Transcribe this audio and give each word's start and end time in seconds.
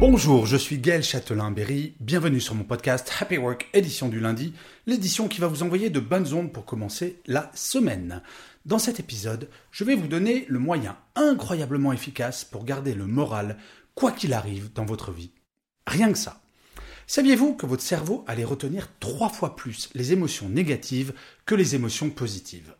Bonjour, 0.00 0.46
je 0.46 0.56
suis 0.56 0.78
Gaël 0.78 1.02
Châtelain-Berry. 1.02 1.94
Bienvenue 1.98 2.40
sur 2.40 2.54
mon 2.54 2.62
podcast 2.62 3.10
Happy 3.18 3.36
Work, 3.36 3.68
édition 3.74 4.08
du 4.08 4.20
lundi, 4.20 4.54
l'édition 4.86 5.26
qui 5.26 5.40
va 5.40 5.48
vous 5.48 5.64
envoyer 5.64 5.90
de 5.90 5.98
bonnes 5.98 6.32
ondes 6.34 6.52
pour 6.52 6.64
commencer 6.64 7.20
la 7.26 7.50
semaine. 7.52 8.22
Dans 8.64 8.78
cet 8.78 9.00
épisode, 9.00 9.48
je 9.72 9.82
vais 9.82 9.96
vous 9.96 10.06
donner 10.06 10.46
le 10.48 10.60
moyen 10.60 10.96
incroyablement 11.16 11.92
efficace 11.92 12.44
pour 12.44 12.64
garder 12.64 12.94
le 12.94 13.06
moral, 13.06 13.58
quoi 13.96 14.12
qu'il 14.12 14.34
arrive 14.34 14.72
dans 14.72 14.84
votre 14.84 15.10
vie. 15.10 15.32
Rien 15.84 16.12
que 16.12 16.18
ça. 16.18 16.42
Saviez-vous 17.08 17.54
que 17.54 17.66
votre 17.66 17.82
cerveau 17.82 18.24
allait 18.28 18.44
retenir 18.44 18.90
trois 19.00 19.30
fois 19.30 19.56
plus 19.56 19.90
les 19.94 20.12
émotions 20.12 20.48
négatives 20.48 21.12
que 21.44 21.56
les 21.56 21.74
émotions 21.74 22.10
positives? 22.10 22.72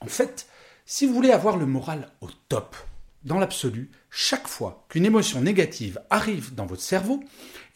En 0.00 0.08
fait, 0.08 0.46
si 0.84 1.06
vous 1.06 1.14
voulez 1.14 1.32
avoir 1.32 1.56
le 1.56 1.64
moral 1.64 2.12
au 2.20 2.28
top, 2.50 2.76
dans 3.24 3.38
l'absolu, 3.38 3.90
chaque 4.10 4.48
fois 4.48 4.86
qu'une 4.88 5.04
émotion 5.04 5.40
négative 5.40 6.00
arrive 6.10 6.54
dans 6.54 6.66
votre 6.66 6.82
cerveau, 6.82 7.22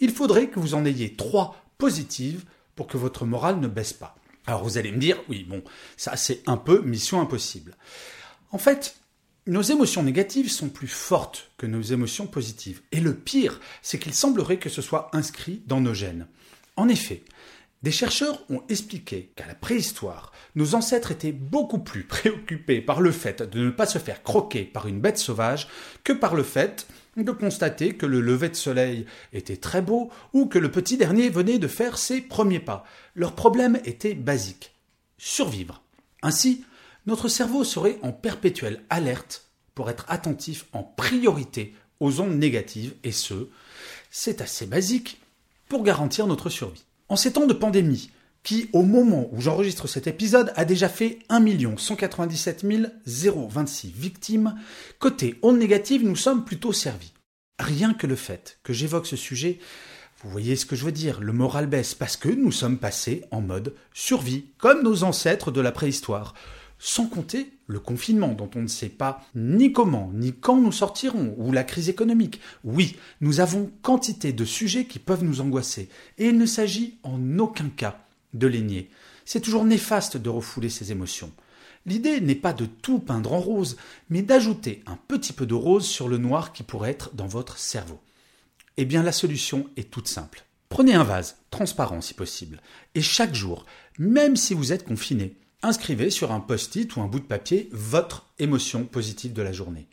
il 0.00 0.12
faudrait 0.12 0.48
que 0.48 0.60
vous 0.60 0.74
en 0.74 0.84
ayez 0.84 1.14
trois 1.14 1.56
positives 1.78 2.44
pour 2.76 2.86
que 2.86 2.96
votre 2.96 3.26
morale 3.26 3.60
ne 3.60 3.68
baisse 3.68 3.92
pas. 3.92 4.16
Alors 4.46 4.64
vous 4.64 4.78
allez 4.78 4.92
me 4.92 4.98
dire, 4.98 5.18
oui, 5.28 5.44
bon, 5.44 5.62
ça 5.96 6.16
c'est 6.16 6.42
un 6.46 6.56
peu 6.56 6.82
mission 6.82 7.20
impossible. 7.20 7.76
En 8.50 8.58
fait, 8.58 8.96
nos 9.46 9.62
émotions 9.62 10.02
négatives 10.02 10.50
sont 10.50 10.68
plus 10.68 10.88
fortes 10.88 11.50
que 11.56 11.66
nos 11.66 11.82
émotions 11.82 12.26
positives. 12.26 12.80
Et 12.92 13.00
le 13.00 13.14
pire, 13.14 13.60
c'est 13.82 13.98
qu'il 13.98 14.14
semblerait 14.14 14.58
que 14.58 14.68
ce 14.68 14.82
soit 14.82 15.10
inscrit 15.12 15.62
dans 15.66 15.80
nos 15.80 15.94
gènes. 15.94 16.26
En 16.76 16.88
effet, 16.88 17.24
des 17.82 17.90
chercheurs 17.90 18.38
ont 18.48 18.62
expliqué 18.68 19.32
qu'à 19.34 19.46
la 19.46 19.54
préhistoire, 19.54 20.32
nos 20.54 20.74
ancêtres 20.74 21.10
étaient 21.10 21.32
beaucoup 21.32 21.80
plus 21.80 22.04
préoccupés 22.06 22.80
par 22.80 23.00
le 23.00 23.10
fait 23.10 23.42
de 23.42 23.58
ne 23.58 23.70
pas 23.70 23.86
se 23.86 23.98
faire 23.98 24.22
croquer 24.22 24.64
par 24.64 24.86
une 24.86 25.00
bête 25.00 25.18
sauvage 25.18 25.68
que 26.04 26.12
par 26.12 26.34
le 26.34 26.42
fait 26.42 26.86
de 27.16 27.32
constater 27.32 27.96
que 27.96 28.06
le 28.06 28.20
lever 28.20 28.48
de 28.48 28.56
soleil 28.56 29.04
était 29.32 29.56
très 29.56 29.82
beau 29.82 30.10
ou 30.32 30.46
que 30.46 30.58
le 30.58 30.70
petit 30.70 30.96
dernier 30.96 31.28
venait 31.28 31.58
de 31.58 31.68
faire 31.68 31.98
ses 31.98 32.22
premiers 32.22 32.60
pas. 32.60 32.84
Leur 33.14 33.34
problème 33.34 33.78
était 33.84 34.14
basique. 34.14 34.72
Survivre. 35.18 35.82
Ainsi, 36.22 36.64
notre 37.06 37.28
cerveau 37.28 37.64
serait 37.64 37.98
en 38.02 38.12
perpétuelle 38.12 38.82
alerte 38.88 39.50
pour 39.74 39.90
être 39.90 40.06
attentif 40.08 40.66
en 40.72 40.82
priorité 40.82 41.74
aux 42.00 42.20
ondes 42.20 42.38
négatives 42.38 42.94
et 43.04 43.12
ce, 43.12 43.48
c'est 44.10 44.40
assez 44.40 44.66
basique 44.66 45.20
pour 45.68 45.82
garantir 45.82 46.26
notre 46.26 46.48
survie. 46.48 46.84
En 47.12 47.16
ces 47.16 47.34
temps 47.34 47.46
de 47.46 47.52
pandémie, 47.52 48.10
qui, 48.42 48.70
au 48.72 48.84
moment 48.84 49.28
où 49.32 49.40
j'enregistre 49.42 49.86
cet 49.86 50.06
épisode, 50.06 50.50
a 50.56 50.64
déjà 50.64 50.88
fait 50.88 51.18
1 51.28 51.76
197 51.76 52.64
026 53.04 53.92
victimes, 53.94 54.54
côté 54.98 55.38
ondes 55.42 55.58
négatives, 55.58 56.06
nous 56.06 56.16
sommes 56.16 56.46
plutôt 56.46 56.72
servis. 56.72 57.12
Rien 57.58 57.92
que 57.92 58.06
le 58.06 58.16
fait 58.16 58.58
que 58.62 58.72
j'évoque 58.72 59.06
ce 59.06 59.16
sujet, 59.16 59.58
vous 60.22 60.30
voyez 60.30 60.56
ce 60.56 60.64
que 60.64 60.74
je 60.74 60.86
veux 60.86 60.90
dire, 60.90 61.20
le 61.20 61.34
moral 61.34 61.66
baisse 61.66 61.94
parce 61.94 62.16
que 62.16 62.30
nous 62.30 62.50
sommes 62.50 62.78
passés 62.78 63.26
en 63.30 63.42
mode 63.42 63.74
survie, 63.92 64.46
comme 64.56 64.82
nos 64.82 65.04
ancêtres 65.04 65.50
de 65.50 65.60
la 65.60 65.70
préhistoire. 65.70 66.32
Sans 66.84 67.06
compter 67.06 67.52
le 67.68 67.78
confinement 67.78 68.32
dont 68.32 68.50
on 68.56 68.62
ne 68.62 68.66
sait 68.66 68.88
pas 68.88 69.24
ni 69.36 69.72
comment 69.72 70.10
ni 70.12 70.32
quand 70.32 70.60
nous 70.60 70.72
sortirons, 70.72 71.32
ou 71.38 71.52
la 71.52 71.62
crise 71.62 71.88
économique. 71.88 72.40
Oui, 72.64 72.96
nous 73.20 73.38
avons 73.38 73.70
quantité 73.82 74.32
de 74.32 74.44
sujets 74.44 74.86
qui 74.86 74.98
peuvent 74.98 75.22
nous 75.22 75.40
angoisser, 75.40 75.88
et 76.18 76.26
il 76.26 76.36
ne 76.36 76.44
s'agit 76.44 76.98
en 77.04 77.38
aucun 77.38 77.68
cas 77.68 78.04
de 78.34 78.48
les 78.48 78.62
nier. 78.62 78.90
C'est 79.24 79.40
toujours 79.40 79.64
néfaste 79.64 80.16
de 80.16 80.28
refouler 80.28 80.70
ces 80.70 80.90
émotions. 80.90 81.30
L'idée 81.86 82.20
n'est 82.20 82.34
pas 82.34 82.52
de 82.52 82.66
tout 82.66 82.98
peindre 82.98 83.32
en 83.32 83.40
rose, 83.40 83.76
mais 84.10 84.22
d'ajouter 84.22 84.82
un 84.86 84.98
petit 85.06 85.32
peu 85.32 85.46
de 85.46 85.54
rose 85.54 85.86
sur 85.86 86.08
le 86.08 86.18
noir 86.18 86.52
qui 86.52 86.64
pourrait 86.64 86.90
être 86.90 87.14
dans 87.14 87.28
votre 87.28 87.58
cerveau. 87.58 88.00
Eh 88.76 88.86
bien 88.86 89.04
la 89.04 89.12
solution 89.12 89.70
est 89.76 89.88
toute 89.88 90.08
simple. 90.08 90.44
Prenez 90.68 90.94
un 90.94 91.04
vase, 91.04 91.36
transparent 91.52 92.00
si 92.00 92.14
possible, 92.14 92.60
et 92.96 93.02
chaque 93.02 93.36
jour, 93.36 93.66
même 94.00 94.34
si 94.34 94.52
vous 94.52 94.72
êtes 94.72 94.84
confiné, 94.84 95.36
inscrivez 95.62 96.10
sur 96.10 96.32
un 96.32 96.40
post-it 96.40 96.94
ou 96.96 97.00
un 97.00 97.06
bout 97.06 97.20
de 97.20 97.24
papier 97.24 97.68
votre 97.72 98.26
émotion 98.38 98.84
positive 98.84 99.32
de 99.32 99.42
la 99.42 99.52
journée. 99.52 99.86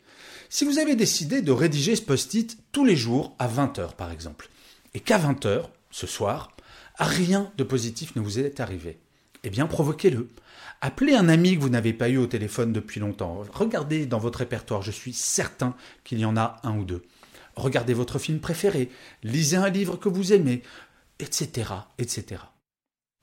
Si 0.48 0.64
vous 0.64 0.78
avez 0.78 0.96
décidé 0.96 1.42
de 1.42 1.52
rédiger 1.52 1.94
ce 1.96 2.02
post-it 2.02 2.58
tous 2.72 2.84
les 2.84 2.96
jours 2.96 3.34
à 3.38 3.48
20h 3.48 3.94
par 3.94 4.10
exemple, 4.10 4.50
et 4.94 5.00
qu'à 5.00 5.18
20h, 5.18 5.64
ce 5.90 6.06
soir, 6.06 6.56
rien 6.98 7.52
de 7.56 7.64
positif 7.64 8.16
ne 8.16 8.20
vous 8.20 8.38
est 8.38 8.60
arrivé, 8.60 8.98
eh 9.44 9.50
bien 9.50 9.66
provoquez-le. 9.66 10.28
Appelez 10.80 11.14
un 11.14 11.28
ami 11.28 11.54
que 11.54 11.60
vous 11.60 11.68
n'avez 11.68 11.92
pas 11.92 12.08
eu 12.08 12.16
au 12.16 12.26
téléphone 12.26 12.72
depuis 12.72 13.00
longtemps. 13.00 13.42
Regardez 13.52 14.06
dans 14.06 14.18
votre 14.18 14.40
répertoire, 14.40 14.82
je 14.82 14.90
suis 14.90 15.12
certain 15.12 15.76
qu'il 16.04 16.18
y 16.18 16.24
en 16.24 16.36
a 16.36 16.56
un 16.62 16.76
ou 16.76 16.84
deux. 16.84 17.04
Regardez 17.54 17.94
votre 17.94 18.18
film 18.18 18.40
préféré, 18.40 18.90
lisez 19.22 19.56
un 19.56 19.68
livre 19.68 19.96
que 19.96 20.08
vous 20.08 20.32
aimez, 20.32 20.62
etc., 21.18 21.70
etc. 21.98 22.40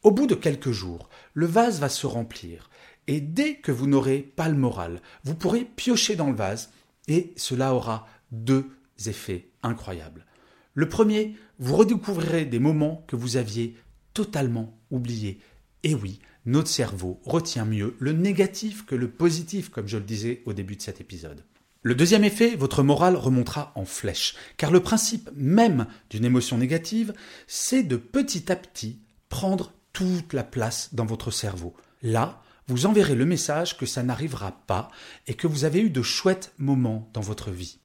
Au 0.08 0.12
bout 0.12 0.26
de 0.26 0.36
quelques 0.36 0.72
jours, 0.72 1.10
le 1.34 1.46
vase 1.46 1.82
va 1.82 1.90
se 1.90 2.08
remplir, 2.08 2.70
et 3.08 3.20
dès 3.20 3.56
que 3.56 3.74
vous 3.74 3.88
n'aurez 3.88 4.20
pas 4.20 4.48
le 4.48 4.56
moral, 4.56 5.02
vous 5.26 5.36
pourrez 5.36 5.66
piocher 5.66 6.16
dans 6.16 6.30
le 6.30 6.36
vase, 6.38 6.72
et 7.10 7.34
cela 7.36 7.74
aura 7.74 8.08
deux 8.32 8.70
effets 9.06 9.50
incroyables. 9.64 10.26
Le 10.76 10.88
premier, 10.88 11.36
vous 11.60 11.76
redécouvrirez 11.76 12.46
des 12.46 12.60
moments 12.60 13.04
que 13.08 13.18
vous 13.18 13.36
aviez 13.36 13.76
totalement 14.14 14.80
oubliés. 14.92 15.42
Et 15.84 15.94
oui, 15.94 16.20
notre 16.46 16.70
cerveau 16.70 17.20
retient 17.26 17.66
mieux 17.66 17.98
le 18.00 18.14
négatif 18.14 18.86
que 18.86 18.96
le 18.96 19.10
positif, 19.10 19.68
comme 19.68 19.90
je 19.90 19.98
le 19.98 20.06
disais 20.06 20.42
au 20.46 20.54
début 20.54 20.78
de 20.78 20.82
cet 20.84 21.02
épisode. 21.02 21.44
Le 21.82 21.96
deuxième 21.96 22.24
effet, 22.24 22.56
votre 22.56 22.82
morale 22.82 23.18
remontera 23.18 23.74
en 23.76 23.84
flèche, 23.84 24.36
car 24.56 24.72
le 24.72 24.80
principe 24.80 25.30
même 25.36 25.86
d'une 26.10 26.24
émotion 26.24 26.58
négative, 26.58 27.14
c'est 27.46 27.84
de 27.84 27.98
petit 27.98 28.50
à 28.50 28.56
petit 28.56 29.02
prendre 29.28 29.74
toute 29.98 30.34
la 30.34 30.44
place 30.44 30.94
dans 30.94 31.08
votre 31.08 31.32
cerveau. 31.32 31.74
Là, 32.04 32.44
vous 32.68 32.86
enverrez 32.86 33.16
le 33.16 33.26
message 33.26 33.78
que 33.78 33.88
ça 33.88 34.04
n'arrivera 34.04 34.52
pas 34.68 34.92
et 35.26 35.34
que 35.34 35.48
vous 35.48 35.66
avez 35.66 35.80
eu 35.80 35.90
de 35.90 36.04
chouettes 36.04 36.54
moments 36.60 37.10
dans 37.14 37.22
votre 37.22 37.50
vie. 37.50 37.80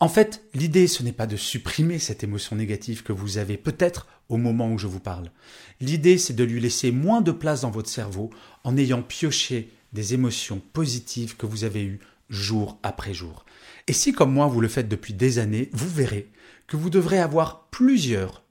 En 0.00 0.08
fait, 0.08 0.42
l'idée, 0.54 0.88
ce 0.88 1.04
n'est 1.04 1.12
pas 1.12 1.28
de 1.28 1.36
supprimer 1.36 2.00
cette 2.00 2.24
émotion 2.24 2.56
négative 2.56 3.04
que 3.04 3.12
vous 3.12 3.38
avez 3.38 3.56
peut-être 3.56 4.08
au 4.28 4.38
moment 4.38 4.72
où 4.72 4.76
je 4.76 4.88
vous 4.88 4.98
parle. 4.98 5.30
L'idée, 5.78 6.18
c'est 6.18 6.32
de 6.32 6.42
lui 6.42 6.60
laisser 6.60 6.90
moins 6.90 7.20
de 7.20 7.30
place 7.30 7.60
dans 7.60 7.70
votre 7.70 7.88
cerveau 7.88 8.30
en 8.64 8.76
ayant 8.76 9.02
pioché 9.02 9.70
des 9.92 10.14
émotions 10.14 10.60
positives 10.72 11.36
que 11.36 11.46
vous 11.46 11.62
avez 11.62 11.84
eues 11.84 12.00
jour 12.28 12.80
après 12.82 13.14
jour. 13.14 13.44
Et 13.86 13.92
si, 13.92 14.12
comme 14.12 14.32
moi, 14.32 14.48
vous 14.48 14.60
le 14.60 14.66
faites 14.66 14.88
depuis 14.88 15.14
des 15.14 15.38
années, 15.38 15.70
vous 15.72 15.88
verrez 15.88 16.32
que 16.66 16.76
vous 16.76 16.90
devrez 16.90 17.20
avoir 17.20 17.68
plusieurs 17.70 18.42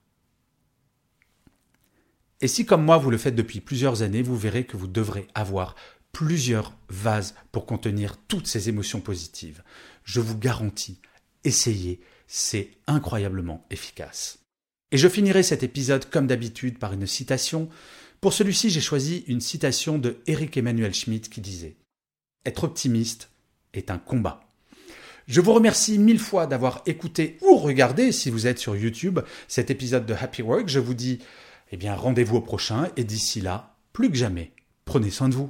et 2.41 2.47
si 2.47 2.65
comme 2.65 2.83
moi 2.83 2.97
vous 2.97 3.11
le 3.11 3.17
faites 3.17 3.35
depuis 3.35 3.59
plusieurs 3.59 4.01
années, 4.01 4.23
vous 4.23 4.37
verrez 4.37 4.65
que 4.65 4.77
vous 4.77 4.87
devrez 4.87 5.27
avoir 5.35 5.75
plusieurs 6.11 6.75
vases 6.89 7.35
pour 7.51 7.65
contenir 7.65 8.17
toutes 8.27 8.47
ces 8.47 8.67
émotions 8.67 8.99
positives. 8.99 9.63
Je 10.03 10.19
vous 10.19 10.37
garantis, 10.37 10.99
essayez, 11.43 12.01
c'est 12.27 12.71
incroyablement 12.87 13.65
efficace. 13.69 14.39
Et 14.91 14.97
je 14.97 15.07
finirai 15.07 15.43
cet 15.43 15.63
épisode 15.63 16.09
comme 16.09 16.27
d'habitude 16.27 16.79
par 16.79 16.93
une 16.93 17.07
citation. 17.07 17.69
Pour 18.19 18.33
celui-ci, 18.33 18.69
j'ai 18.69 18.81
choisi 18.81 19.23
une 19.27 19.39
citation 19.39 19.97
de 19.97 20.17
Eric 20.27 20.57
Emmanuel 20.57 20.93
Schmitt 20.93 21.29
qui 21.29 21.41
disait 21.41 21.77
Être 22.45 22.65
optimiste 22.65 23.29
est 23.73 23.89
un 23.89 23.97
combat. 23.97 24.41
Je 25.27 25.39
vous 25.39 25.53
remercie 25.53 25.97
mille 25.97 26.19
fois 26.19 26.45
d'avoir 26.45 26.81
écouté 26.87 27.37
ou 27.41 27.55
regardé, 27.55 28.11
si 28.11 28.29
vous 28.29 28.47
êtes 28.47 28.59
sur 28.59 28.75
YouTube, 28.75 29.19
cet 29.47 29.71
épisode 29.71 30.05
de 30.05 30.13
Happy 30.13 30.41
Work. 30.41 30.67
Je 30.67 30.79
vous 30.79 30.93
dis 30.93 31.19
eh 31.71 31.77
bien, 31.77 31.95
rendez-vous 31.95 32.37
au 32.37 32.41
prochain 32.41 32.89
et 32.97 33.03
d'ici 33.03 33.41
là, 33.41 33.75
plus 33.93 34.09
que 34.09 34.17
jamais, 34.17 34.53
prenez 34.85 35.09
soin 35.09 35.29
de 35.29 35.35
vous. 35.35 35.49